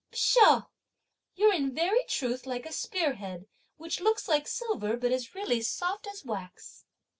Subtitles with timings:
[0.11, 0.63] Pshaw!
[1.35, 3.45] you're, in very truth, like a spear head,
[3.77, 6.85] (which looks) like silver, (but is really soft as) wax!"